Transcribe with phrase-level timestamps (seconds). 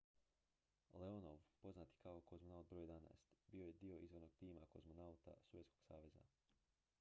[0.93, 2.75] "leonov poznat i kao "kozmonaut br.
[2.77, 3.13] 11"
[3.51, 6.23] bio je dio izvornog tima kozmonauta sovjetskog saveza.